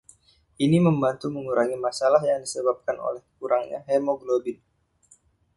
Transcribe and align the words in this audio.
Ini 0.65 0.77
membantu 0.87 1.25
mengurangi 1.35 1.77
masalah 1.85 2.21
yang 2.29 2.39
disebabkan 2.45 2.97
oleh 3.07 3.21
kurangnya 3.37 3.79
hemoglobin. 3.89 4.57